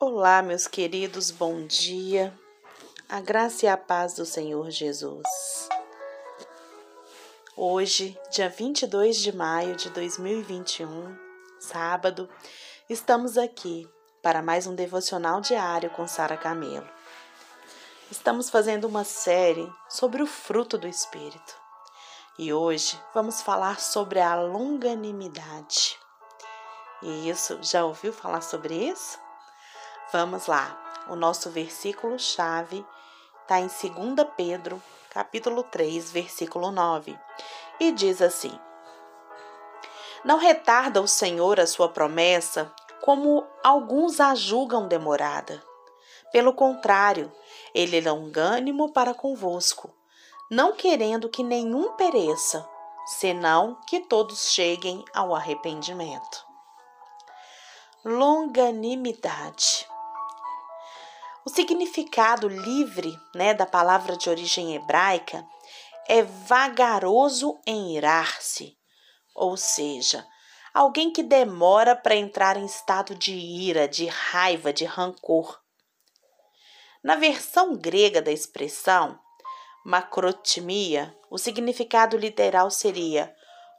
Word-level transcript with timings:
Olá, 0.00 0.42
meus 0.42 0.68
queridos, 0.68 1.32
bom 1.32 1.66
dia. 1.66 2.32
A 3.08 3.20
graça 3.20 3.66
e 3.66 3.68
a 3.68 3.76
paz 3.76 4.14
do 4.14 4.24
Senhor 4.24 4.70
Jesus. 4.70 5.26
Hoje, 7.56 8.16
dia 8.30 8.48
22 8.48 9.16
de 9.16 9.34
maio 9.34 9.74
de 9.74 9.90
2021, 9.90 11.18
sábado, 11.58 12.28
estamos 12.88 13.36
aqui 13.36 13.90
para 14.22 14.40
mais 14.40 14.68
um 14.68 14.74
devocional 14.76 15.40
diário 15.40 15.90
com 15.90 16.06
Sara 16.06 16.36
Camelo. 16.36 16.88
Estamos 18.08 18.48
fazendo 18.48 18.84
uma 18.84 19.02
série 19.02 19.68
sobre 19.88 20.22
o 20.22 20.26
fruto 20.28 20.78
do 20.78 20.86
Espírito. 20.86 21.56
E 22.38 22.52
hoje 22.52 22.96
vamos 23.12 23.42
falar 23.42 23.80
sobre 23.80 24.20
a 24.20 24.36
longanimidade. 24.36 25.98
E 27.02 27.28
isso, 27.28 27.58
já 27.62 27.84
ouviu 27.84 28.12
falar 28.12 28.42
sobre 28.42 28.76
isso? 28.76 29.26
Vamos 30.10 30.46
lá. 30.46 30.74
O 31.08 31.14
nosso 31.14 31.50
versículo 31.50 32.18
chave 32.18 32.82
está 33.42 33.60
em 33.60 33.66
2 33.66 34.26
Pedro, 34.36 34.82
capítulo 35.10 35.62
3, 35.62 36.10
versículo 36.10 36.70
9, 36.70 37.18
e 37.78 37.92
diz 37.92 38.22
assim: 38.22 38.58
Não 40.24 40.38
retarda 40.38 41.02
o 41.02 41.06
Senhor 41.06 41.60
a 41.60 41.66
sua 41.66 41.90
promessa, 41.90 42.72
como 43.02 43.46
alguns 43.62 44.18
a 44.18 44.34
julgam 44.34 44.88
demorada. 44.88 45.62
Pelo 46.32 46.54
contrário, 46.54 47.30
ele 47.74 47.98
é 47.98 48.10
longânimo 48.10 48.92
para 48.92 49.12
convosco, 49.12 49.94
não 50.50 50.72
querendo 50.72 51.28
que 51.28 51.42
nenhum 51.42 51.92
pereça, 51.96 52.66
senão 53.18 53.78
que 53.86 54.00
todos 54.00 54.52
cheguem 54.52 55.04
ao 55.14 55.34
arrependimento 55.34 56.48
longanimidade. 58.04 59.86
O 61.48 61.50
significado 61.50 62.46
livre 62.46 63.18
né, 63.34 63.54
da 63.54 63.64
palavra 63.64 64.18
de 64.18 64.28
origem 64.28 64.74
hebraica 64.74 65.42
é 66.06 66.22
vagaroso 66.22 67.58
em 67.66 67.96
irar-se, 67.96 68.76
ou 69.34 69.56
seja, 69.56 70.26
alguém 70.74 71.10
que 71.10 71.22
demora 71.22 71.96
para 71.96 72.14
entrar 72.14 72.58
em 72.58 72.66
estado 72.66 73.14
de 73.14 73.32
ira, 73.32 73.88
de 73.88 74.04
raiva, 74.04 74.74
de 74.74 74.84
rancor. 74.84 75.58
Na 77.02 77.16
versão 77.16 77.74
grega 77.74 78.20
da 78.20 78.30
expressão 78.30 79.18
macrotimia, 79.86 81.16
o 81.30 81.38
significado 81.38 82.18
literal 82.18 82.70
seria 82.70 83.34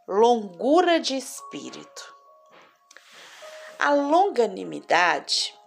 longura 0.07 0.99
de 0.99 1.15
espírito. 1.15 2.15
A 3.77 3.93
longanimidade 3.93 5.58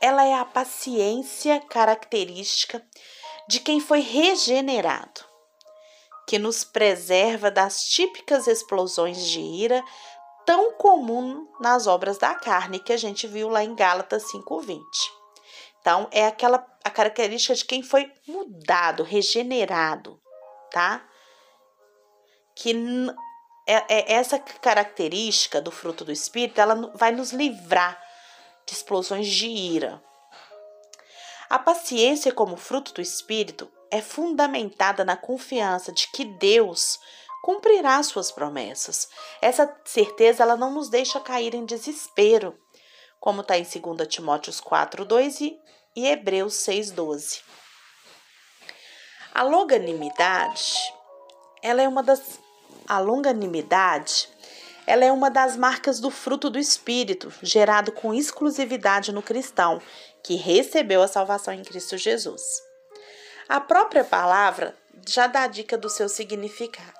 ela 0.00 0.24
é 0.24 0.34
a 0.34 0.44
paciência 0.44 1.60
característica 1.60 2.82
de 3.46 3.60
quem 3.60 3.80
foi 3.80 4.00
regenerado, 4.00 5.24
que 6.26 6.38
nos 6.38 6.64
preserva 6.64 7.50
das 7.50 7.84
típicas 7.84 8.46
explosões 8.46 9.26
de 9.26 9.40
ira 9.40 9.84
tão 10.46 10.72
comum 10.72 11.46
nas 11.60 11.86
obras 11.86 12.16
da 12.18 12.34
carne 12.34 12.78
que 12.78 12.92
a 12.92 12.96
gente 12.96 13.26
viu 13.26 13.48
lá 13.48 13.62
em 13.62 13.74
Gálatas 13.74 14.24
5:20. 14.30 14.80
Então, 15.80 16.08
é 16.10 16.26
aquela 16.26 16.66
a 16.82 16.90
característica 16.90 17.54
de 17.54 17.64
quem 17.64 17.82
foi 17.82 18.10
mudado, 18.26 19.02
regenerado, 19.02 20.20
tá? 20.70 21.06
Que 22.54 22.74
é, 23.66 23.84
é 23.88 24.12
essa 24.14 24.38
característica 24.38 25.60
do 25.60 25.70
fruto 25.70 26.04
do 26.04 26.12
espírito, 26.12 26.60
ela 26.60 26.74
vai 26.94 27.12
nos 27.12 27.32
livrar 27.32 28.00
de 28.70 28.76
explosões 28.76 29.26
de 29.26 29.46
ira. 29.46 30.00
A 31.48 31.58
paciência 31.58 32.32
como 32.32 32.56
fruto 32.56 32.94
do 32.94 33.00
espírito 33.00 33.70
é 33.90 34.00
fundamentada 34.00 35.04
na 35.04 35.16
confiança 35.16 35.90
de 35.90 36.06
que 36.08 36.24
Deus 36.24 37.00
cumprirá 37.42 38.00
suas 38.04 38.30
promessas. 38.30 39.08
Essa 39.42 39.76
certeza 39.84 40.44
ela 40.44 40.56
não 40.56 40.72
nos 40.72 40.88
deixa 40.88 41.18
cair 41.18 41.54
em 41.54 41.64
desespero, 41.64 42.56
como 43.18 43.40
está 43.40 43.58
em 43.58 43.64
2 43.64 44.06
Timóteos 44.06 44.60
4, 44.60 45.04
2 45.04 45.40
e, 45.40 45.58
e 45.96 46.06
Hebreus 46.06 46.54
6, 46.54 46.92
12. 46.92 47.40
A 49.34 49.42
longanimidade 49.42 50.74
ela 51.62 51.82
é 51.82 51.88
uma 51.88 52.02
das 52.02 52.38
a 52.86 52.98
longanimidade 52.98 54.28
ela 54.90 55.04
é 55.04 55.12
uma 55.12 55.30
das 55.30 55.56
marcas 55.56 56.00
do 56.00 56.10
fruto 56.10 56.50
do 56.50 56.58
Espírito, 56.58 57.32
gerado 57.40 57.92
com 57.92 58.12
exclusividade 58.12 59.12
no 59.12 59.22
cristão, 59.22 59.80
que 60.20 60.34
recebeu 60.34 61.00
a 61.00 61.06
salvação 61.06 61.54
em 61.54 61.62
Cristo 61.62 61.96
Jesus. 61.96 62.42
A 63.48 63.60
própria 63.60 64.02
palavra 64.02 64.74
já 65.08 65.28
dá 65.28 65.46
dica 65.46 65.78
do 65.78 65.88
seu 65.88 66.08
significado. 66.08 66.98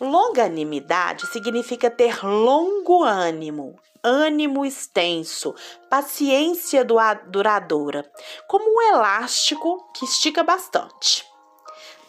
Longanimidade 0.00 1.28
significa 1.28 1.88
ter 1.88 2.26
longo 2.26 3.04
ânimo, 3.04 3.78
ânimo 4.02 4.66
extenso, 4.66 5.54
paciência 5.88 6.84
duradoura, 7.28 8.10
como 8.48 8.76
um 8.76 8.82
elástico 8.92 9.88
que 9.94 10.04
estica 10.04 10.42
bastante. 10.42 11.24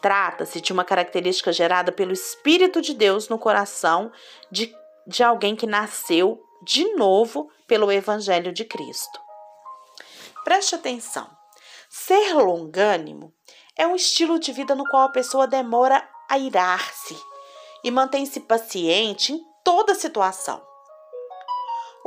Trata-se 0.07 0.61
de 0.61 0.71
uma 0.71 0.85
característica 0.85 1.51
gerada 1.51 1.91
pelo 1.91 2.13
Espírito 2.13 2.81
de 2.81 2.93
Deus 2.93 3.27
no 3.27 3.37
coração 3.37 4.09
de, 4.49 4.73
de 5.05 5.21
alguém 5.21 5.53
que 5.53 5.67
nasceu 5.67 6.41
de 6.63 6.95
novo 6.95 7.51
pelo 7.67 7.91
Evangelho 7.91 8.53
de 8.53 8.63
Cristo. 8.63 9.19
Preste 10.45 10.75
atenção: 10.75 11.29
ser 11.89 12.33
longânimo 12.35 13.33
é 13.75 13.85
um 13.85 13.97
estilo 13.97 14.39
de 14.39 14.53
vida 14.53 14.73
no 14.75 14.85
qual 14.85 15.03
a 15.03 15.11
pessoa 15.11 15.45
demora 15.45 16.01
a 16.29 16.37
irar-se 16.37 17.17
e 17.83 17.91
mantém-se 17.91 18.39
paciente 18.39 19.33
em 19.33 19.45
toda 19.61 19.93
situação. 19.93 20.65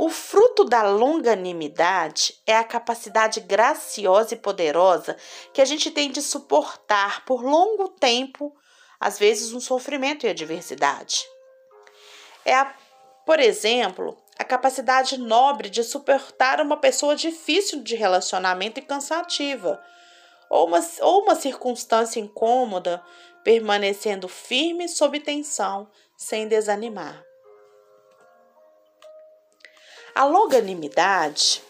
O 0.02 0.08
fruto 0.08 0.64
da 0.64 0.82
longanimidade 0.82 2.34
é 2.46 2.56
a 2.56 2.64
capacidade 2.64 3.38
graciosa 3.38 4.32
e 4.32 4.38
poderosa 4.38 5.14
que 5.52 5.60
a 5.60 5.64
gente 5.66 5.90
tem 5.90 6.10
de 6.10 6.22
suportar 6.22 7.22
por 7.26 7.44
longo 7.44 7.86
tempo, 7.86 8.50
às 8.98 9.18
vezes, 9.18 9.52
um 9.52 9.60
sofrimento 9.60 10.24
e 10.24 10.30
adversidade. 10.30 11.26
É, 12.46 12.54
a, 12.54 12.74
por 13.26 13.38
exemplo, 13.40 14.16
a 14.38 14.44
capacidade 14.44 15.18
nobre 15.18 15.68
de 15.68 15.84
suportar 15.84 16.62
uma 16.62 16.78
pessoa 16.78 17.14
difícil 17.14 17.82
de 17.82 17.94
relacionamento 17.94 18.80
e 18.80 18.82
cansativa, 18.82 19.84
ou 20.48 20.66
uma, 20.66 20.80
ou 21.02 21.24
uma 21.24 21.34
circunstância 21.34 22.18
incômoda, 22.18 23.04
permanecendo 23.44 24.28
firme 24.28 24.88
sob 24.88 25.20
tensão, 25.20 25.90
sem 26.16 26.48
desanimar. 26.48 27.29
A 30.14 30.24
longanimidade 30.24 31.62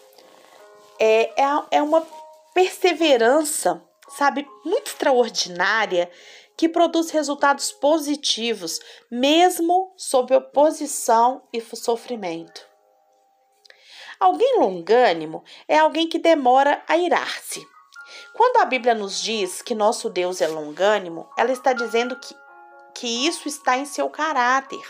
é, 0.99 1.41
é, 1.41 1.63
é 1.71 1.81
uma 1.81 2.05
perseverança, 2.53 3.83
sabe, 4.09 4.47
muito 4.65 4.87
extraordinária 4.87 6.09
que 6.57 6.67
produz 6.67 7.09
resultados 7.09 7.71
positivos, 7.71 8.79
mesmo 9.09 9.93
sob 9.95 10.35
oposição 10.35 11.43
e 11.53 11.61
sofrimento. 11.61 12.65
Alguém 14.19 14.59
longânimo 14.59 15.43
é 15.67 15.79
alguém 15.79 16.07
que 16.07 16.19
demora 16.19 16.83
a 16.87 16.97
irar-se. 16.97 17.65
Quando 18.33 18.57
a 18.57 18.65
Bíblia 18.65 18.93
nos 18.93 19.21
diz 19.21 19.61
que 19.61 19.73
nosso 19.73 20.09
Deus 20.09 20.41
é 20.41 20.47
longânimo, 20.47 21.27
ela 21.37 21.51
está 21.51 21.73
dizendo 21.73 22.15
que, 22.15 22.35
que 22.93 23.27
isso 23.27 23.47
está 23.47 23.77
em 23.77 23.85
seu 23.85 24.09
caráter 24.09 24.81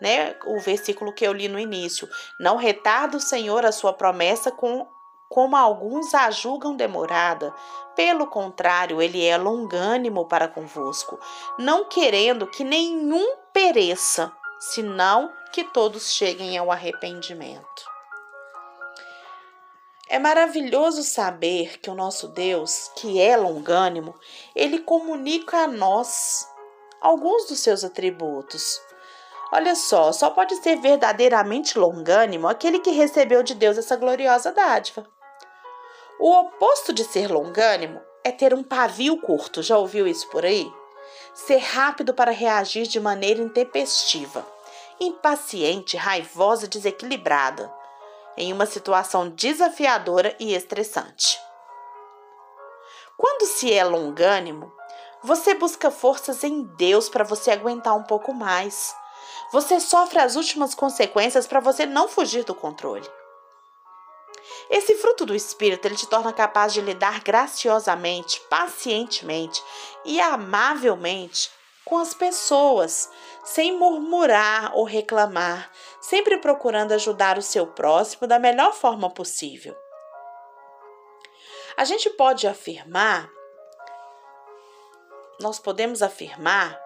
né? 0.00 0.36
O 0.46 0.60
versículo 0.60 1.12
que 1.12 1.26
eu 1.26 1.32
li 1.32 1.48
no 1.48 1.58
início. 1.58 2.08
Não 2.38 2.56
retarda 2.56 3.16
o 3.16 3.20
Senhor 3.20 3.64
a 3.64 3.72
sua 3.72 3.92
promessa 3.92 4.50
com 4.50 4.86
como 5.28 5.56
alguns 5.56 6.14
a 6.14 6.30
julgam 6.30 6.74
demorada. 6.74 7.52
Pelo 7.94 8.26
contrário, 8.26 9.02
ele 9.02 9.24
é 9.24 9.36
longânimo 9.36 10.26
para 10.26 10.48
convosco, 10.48 11.18
não 11.58 11.84
querendo 11.84 12.46
que 12.46 12.64
nenhum 12.64 13.36
pereça, 13.52 14.32
senão 14.58 15.32
que 15.52 15.64
todos 15.64 16.12
cheguem 16.12 16.56
ao 16.56 16.70
arrependimento. 16.70 17.98
É 20.10 20.18
maravilhoso 20.18 21.02
saber 21.02 21.78
que 21.80 21.90
o 21.90 21.94
nosso 21.94 22.28
Deus, 22.28 22.90
que 22.96 23.20
é 23.20 23.36
longânimo, 23.36 24.14
ele 24.54 24.78
comunica 24.78 25.58
a 25.58 25.66
nós 25.66 26.48
alguns 27.00 27.46
dos 27.46 27.60
seus 27.60 27.84
atributos, 27.84 28.80
Olha 29.50 29.74
só, 29.74 30.12
só 30.12 30.30
pode 30.30 30.56
ser 30.56 30.76
verdadeiramente 30.76 31.78
longânimo 31.78 32.46
aquele 32.46 32.78
que 32.78 32.90
recebeu 32.90 33.42
de 33.42 33.54
Deus 33.54 33.78
essa 33.78 33.96
gloriosa 33.96 34.52
dádiva. 34.52 35.06
O 36.20 36.32
oposto 36.32 36.92
de 36.92 37.04
ser 37.04 37.30
longânimo 37.30 38.00
é 38.24 38.30
ter 38.30 38.52
um 38.52 38.62
pavio 38.62 39.20
curto, 39.20 39.62
já 39.62 39.78
ouviu 39.78 40.06
isso 40.06 40.28
por 40.28 40.44
aí? 40.44 40.70
Ser 41.32 41.58
rápido 41.58 42.12
para 42.12 42.30
reagir 42.30 42.86
de 42.86 43.00
maneira 43.00 43.40
intempestiva, 43.40 44.44
impaciente, 45.00 45.96
raivosa, 45.96 46.68
desequilibrada. 46.68 47.72
em 48.40 48.52
uma 48.52 48.66
situação 48.66 49.28
desafiadora 49.28 50.34
e 50.38 50.54
estressante. 50.54 51.40
Quando 53.16 53.46
se 53.46 53.72
é 53.72 53.82
longânimo, 53.82 54.72
você 55.24 55.54
busca 55.54 55.90
forças 55.90 56.44
em 56.44 56.62
Deus 56.76 57.08
para 57.08 57.24
você 57.24 57.50
aguentar 57.50 57.96
um 57.96 58.04
pouco 58.04 58.32
mais. 58.32 58.94
Você 59.52 59.80
sofre 59.80 60.18
as 60.18 60.36
últimas 60.36 60.74
consequências 60.74 61.46
para 61.46 61.60
você 61.60 61.86
não 61.86 62.08
fugir 62.08 62.44
do 62.44 62.54
controle. 62.54 63.08
Esse 64.70 64.94
fruto 64.96 65.24
do 65.24 65.34
Espírito 65.34 65.86
ele 65.86 65.96
te 65.96 66.06
torna 66.06 66.32
capaz 66.32 66.72
de 66.72 66.80
lidar 66.80 67.22
graciosamente, 67.22 68.40
pacientemente 68.50 69.62
e 70.04 70.20
amavelmente 70.20 71.50
com 71.84 71.96
as 71.96 72.12
pessoas, 72.12 73.10
sem 73.42 73.78
murmurar 73.78 74.76
ou 74.76 74.84
reclamar, 74.84 75.72
sempre 76.02 76.36
procurando 76.36 76.92
ajudar 76.92 77.38
o 77.38 77.42
seu 77.42 77.66
próximo 77.66 78.26
da 78.26 78.38
melhor 78.38 78.74
forma 78.74 79.08
possível. 79.08 79.74
A 81.78 81.84
gente 81.84 82.10
pode 82.10 82.46
afirmar, 82.46 83.30
nós 85.40 85.58
podemos 85.58 86.02
afirmar 86.02 86.78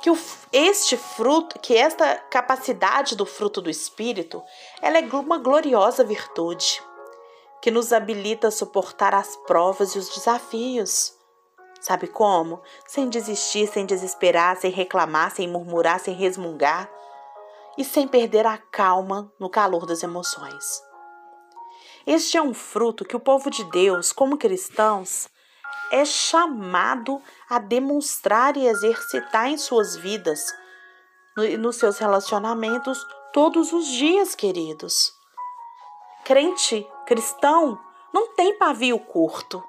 que 0.00 0.10
o, 0.10 0.18
este 0.52 0.96
fruto, 0.96 1.58
que 1.58 1.76
esta 1.76 2.16
capacidade 2.16 3.14
do 3.14 3.26
fruto 3.26 3.60
do 3.60 3.70
Espírito, 3.70 4.42
ela 4.80 4.98
é 4.98 5.02
uma 5.02 5.38
gloriosa 5.38 6.02
virtude 6.02 6.82
que 7.60 7.70
nos 7.70 7.92
habilita 7.92 8.48
a 8.48 8.50
suportar 8.50 9.14
as 9.14 9.36
provas 9.36 9.94
e 9.94 9.98
os 9.98 10.08
desafios. 10.08 11.14
Sabe 11.80 12.08
como? 12.08 12.62
Sem 12.86 13.08
desistir, 13.08 13.66
sem 13.66 13.86
desesperar, 13.86 14.56
sem 14.56 14.70
reclamar, 14.70 15.30
sem 15.30 15.48
murmurar, 15.48 16.00
sem 16.00 16.14
resmungar 16.14 16.90
e 17.76 17.84
sem 17.84 18.08
perder 18.08 18.46
a 18.46 18.58
calma 18.58 19.32
no 19.38 19.48
calor 19.48 19.86
das 19.86 20.02
emoções. 20.02 20.82
Este 22.06 22.36
é 22.36 22.42
um 22.42 22.54
fruto 22.54 23.04
que 23.04 23.16
o 23.16 23.20
povo 23.20 23.50
de 23.50 23.64
Deus, 23.64 24.12
como 24.12 24.38
cristãos, 24.38 25.28
é 25.90 26.04
chamado 26.04 27.20
a 27.48 27.58
demonstrar 27.58 28.56
e 28.56 28.66
exercitar 28.66 29.48
em 29.48 29.58
suas 29.58 29.96
vidas, 29.96 30.40
nos 31.58 31.76
seus 31.76 31.98
relacionamentos, 31.98 32.98
todos 33.32 33.72
os 33.72 33.86
dias, 33.86 34.34
queridos. 34.34 35.12
Crente, 36.24 36.86
cristão, 37.06 37.78
não 38.12 38.34
tem 38.34 38.56
pavio 38.58 38.98
curto. 38.98 39.62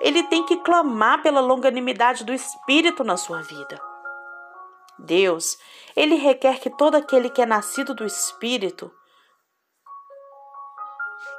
Ele 0.00 0.22
tem 0.24 0.44
que 0.44 0.56
clamar 0.58 1.22
pela 1.22 1.40
longanimidade 1.40 2.24
do 2.24 2.32
Espírito 2.32 3.04
na 3.04 3.16
sua 3.16 3.42
vida. 3.42 3.80
Deus, 4.98 5.58
ele 5.96 6.14
requer 6.14 6.60
que 6.60 6.70
todo 6.70 6.94
aquele 6.94 7.30
que 7.30 7.42
é 7.42 7.46
nascido 7.46 7.94
do 7.94 8.04
Espírito, 8.04 8.92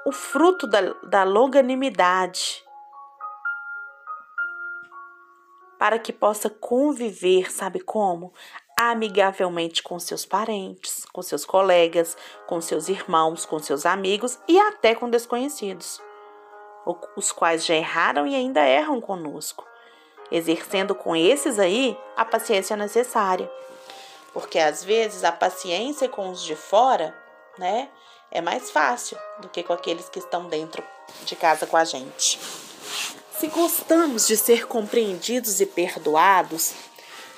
o 0.06 0.12
fruto 0.12 0.68
da, 0.68 0.82
da 1.04 1.24
longanimidade, 1.24 2.64
para 5.82 5.98
que 5.98 6.14
possa 6.14 6.48
conviver, 6.48 7.52
sabe 7.52 7.80
como? 7.80 8.32
Amigavelmente 8.78 9.82
com 9.82 9.98
seus 9.98 10.24
parentes, 10.24 11.08
com 11.12 11.24
seus 11.24 11.44
colegas, 11.44 12.16
com 12.46 12.62
seus 12.62 12.88
irmãos, 12.88 13.48
com 13.48 13.58
seus 13.58 13.84
amigos 13.84 14.38
e 14.48 14.60
até 14.60 14.94
com 14.94 15.10
desconhecidos, 15.10 16.00
os 17.18 17.32
quais 17.32 17.66
já 17.66 17.74
erraram 17.74 18.28
e 18.28 18.36
ainda 18.36 18.62
erram 18.64 19.02
conosco, 19.02 19.66
exercendo 20.32 20.94
com 20.94 21.16
esses 21.16 21.58
aí 21.58 21.98
a 22.16 22.24
paciência 22.26 22.78
necessária. 22.78 23.52
Porque 24.34 24.60
às 24.60 24.84
vezes 24.84 25.24
a 25.24 25.32
paciência 25.32 26.08
com 26.08 26.30
os 26.30 26.44
de 26.44 26.56
fora, 26.56 27.18
né, 27.58 27.90
é 28.30 28.40
mais 28.40 28.70
fácil 28.70 29.18
do 29.40 29.50
que 29.50 29.64
com 29.64 29.74
aqueles 29.74 30.08
que 30.10 30.20
estão 30.20 30.48
dentro 30.48 30.84
de 31.26 31.36
casa 31.36 31.66
com 31.66 31.76
a 31.76 31.84
gente. 31.84 32.40
Se 33.42 33.48
gostamos 33.48 34.28
de 34.28 34.38
ser 34.38 34.68
compreendidos 34.68 35.60
e 35.60 35.66
perdoados, 35.66 36.76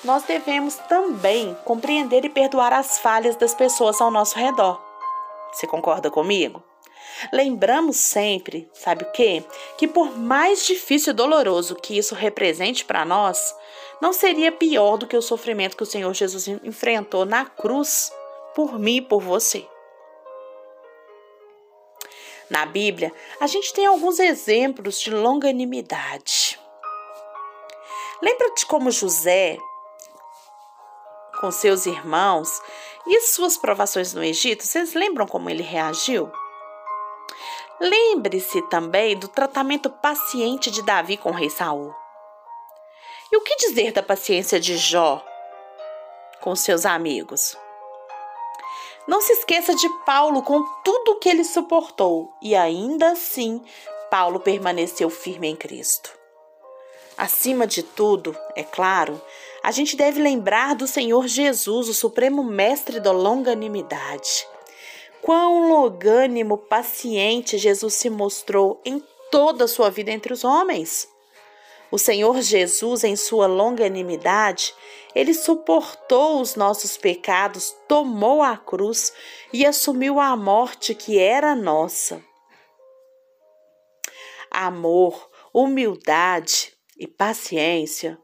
nós 0.04 0.24
devemos 0.24 0.76
também 0.76 1.58
compreender 1.64 2.26
e 2.26 2.30
perdoar 2.30 2.74
as 2.74 3.00
falhas 3.00 3.38
das 3.38 3.56
pessoas 3.56 4.02
ao 4.02 4.12
nosso 4.12 4.38
redor. 4.38 4.84
Você 5.54 5.66
concorda 5.66 6.12
comigo? 6.12 6.62
Lembramos 7.32 7.96
sempre, 7.96 8.70
sabe 8.74 9.06
o 9.06 9.12
quê? 9.14 9.46
Que 9.78 9.88
por 9.88 10.18
mais 10.18 10.66
difícil 10.66 11.14
e 11.14 11.16
doloroso 11.16 11.74
que 11.74 11.98
isso 11.98 12.16
represente 12.16 12.84
para 12.84 13.06
nós, 13.06 13.56
não 14.02 14.12
seria 14.12 14.52
pior 14.52 14.98
do 14.98 15.08
que 15.08 15.16
o 15.16 15.22
sofrimento 15.22 15.78
que 15.78 15.84
o 15.84 15.86
Senhor 15.86 16.14
Jesus 16.14 16.50
enfrentou 16.50 17.24
na 17.24 17.46
cruz 17.46 18.12
por 18.54 18.78
mim 18.78 18.98
e 18.98 19.02
por 19.02 19.22
você. 19.22 19.66
Na 22.54 22.68
Bíblia, 22.68 23.12
a 23.40 23.48
gente 23.48 23.74
tem 23.74 23.88
alguns 23.88 24.20
exemplos 24.20 25.00
de 25.00 25.10
longanimidade. 25.10 26.60
Lembra 28.22 28.54
de 28.54 28.64
como 28.68 28.92
José, 28.92 29.58
com 31.42 31.50
seus 31.50 31.88
irmãos 31.88 32.62
e 33.08 33.22
suas 33.22 33.58
provações 33.58 34.14
no 34.14 34.24
Egito, 34.24 34.64
vocês 34.64 34.94
lembram 34.94 35.26
como 35.26 35.50
ele 35.50 35.64
reagiu? 35.64 36.32
Lembre-se 37.82 38.62
também 38.70 39.18
do 39.18 39.28
tratamento 39.28 39.90
paciente 39.90 40.70
de 40.70 40.84
Davi 40.84 41.18
com 41.18 41.32
o 41.32 41.34
rei 41.34 41.50
Saul. 41.50 41.92
E 43.32 43.36
o 43.36 43.42
que 43.42 43.56
dizer 43.56 43.92
da 43.94 44.04
paciência 44.04 44.60
de 44.60 44.78
Jó 44.78 45.26
com 46.40 46.56
seus 46.56 46.86
amigos? 46.86 47.58
Não 49.08 49.22
se 49.22 49.34
esqueça 49.34 49.76
de 49.76 49.90
Paulo 50.06 50.42
com 50.42 50.64
tudo 50.84 51.12
o 51.12 51.16
que 51.16 51.28
ele 51.28 51.44
suportou, 51.44 52.34
e 52.42 52.56
ainda 52.56 53.12
assim 53.12 53.62
Paulo 54.10 54.40
permaneceu 54.40 55.10
firme 55.10 55.48
em 55.48 55.56
Cristo. 55.56 56.12
Acima 57.18 57.68
de 57.68 57.84
tudo, 57.84 58.36
é 58.56 58.64
claro, 58.64 59.22
a 59.62 59.72
gente 59.72 59.96
deve 59.96 60.22
lembrar 60.22 60.74
do 60.76 60.88
Senhor 60.88 61.28
Jesus, 61.28 61.90
o 61.90 61.94
supremo 61.94 62.44
mestre 62.44 63.00
da 63.00 63.12
longanimidade. 63.12 64.48
Quão 65.22 65.70
longânimo, 65.70 66.58
paciente 66.58 67.58
Jesus 67.58 67.94
se 67.94 68.10
mostrou 68.10 68.82
em 68.84 69.02
toda 69.32 69.66
a 69.66 69.68
sua 69.68 69.90
vida 69.90 70.12
entre 70.12 70.34
os 70.34 70.44
homens. 70.44 71.08
O 71.94 72.00
Senhor 72.00 72.42
Jesus, 72.42 73.04
em 73.04 73.16
sua 73.16 73.46
longanimidade, 73.46 74.74
ele 75.14 75.32
suportou 75.32 76.42
os 76.42 76.56
nossos 76.56 76.98
pecados, 76.98 77.70
tomou 77.88 78.42
a 78.42 78.58
cruz 78.58 79.14
e 79.54 79.64
assumiu 79.64 80.20
a 80.20 80.36
morte 80.36 80.96
que 80.96 81.20
era 81.20 81.54
nossa. 81.54 82.20
Amor, 84.50 85.30
humildade 85.54 86.74
e 86.98 87.06
paciência, 87.06 88.18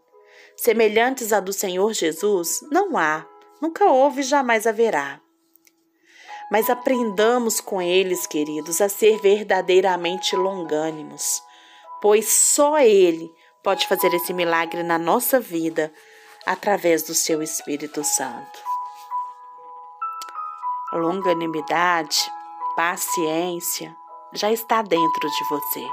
semelhantes 0.57 1.31
à 1.31 1.39
do 1.39 1.53
Senhor 1.53 1.93
Jesus, 1.93 2.61
não 2.71 2.97
há, 2.97 3.23
nunca 3.61 3.85
houve 3.85 4.21
e 4.21 4.23
jamais 4.23 4.65
haverá. 4.65 5.21
Mas 6.51 6.71
aprendamos 6.71 7.61
com 7.61 7.79
eles, 7.79 8.25
queridos, 8.25 8.81
a 8.81 8.89
ser 8.89 9.21
verdadeiramente 9.21 10.35
longânimos, 10.35 11.39
pois 12.01 12.27
só 12.29 12.79
Ele 12.79 13.31
pode 13.69 13.85
fazer 13.85 14.11
esse 14.15 14.33
milagre 14.33 14.81
na 14.81 14.97
nossa 14.97 15.39
vida 15.39 15.93
através 16.43 17.03
do 17.03 17.13
seu 17.13 17.39
Espírito 17.39 18.03
Santo. 18.03 18.59
Longanimidade, 20.91 22.17
paciência 22.75 23.95
já 24.33 24.51
está 24.51 24.81
dentro 24.81 25.29
de 25.29 25.43
você. 25.47 25.87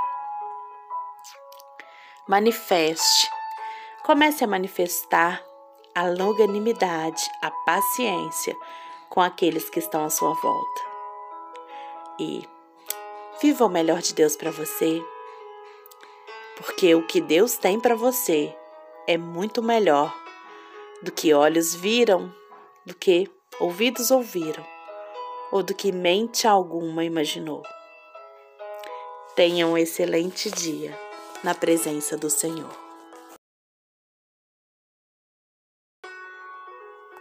Manifeste, 2.27 3.31
comece 4.03 4.43
a 4.43 4.47
manifestar 4.47 5.45
a 5.95 6.05
longanimidade, 6.05 7.31
a 7.43 7.51
paciência 7.51 8.57
com 9.11 9.21
aqueles 9.21 9.69
que 9.69 9.81
estão 9.81 10.03
à 10.03 10.09
sua 10.09 10.33
volta. 10.33 10.81
E 12.19 12.49
viva 13.43 13.67
o 13.67 13.69
melhor 13.69 14.01
de 14.01 14.15
Deus 14.15 14.35
para 14.35 14.51
você 14.51 15.05
porque 16.57 16.95
o 16.95 17.07
que 17.07 17.21
Deus 17.21 17.57
tem 17.57 17.79
para 17.79 17.95
você 17.95 18.55
é 19.07 19.17
muito 19.17 19.63
melhor 19.63 20.15
do 21.03 21.13
que 21.13 21.33
olhos 21.33 21.75
viram, 21.75 22.35
do 22.85 22.95
que 22.95 23.31
ouvidos 23.61 24.11
ouviram, 24.11 24.65
ou 25.53 25.63
do 25.63 25.75
que 25.75 25.93
mente 25.93 26.47
alguma 26.47 27.05
imaginou. 27.05 27.63
Tenha 29.35 29.67
um 29.67 29.77
excelente 29.77 30.51
dia 30.51 30.99
na 31.45 31.55
presença 31.55 32.17
do 32.17 32.31
Senhor. 32.31 32.86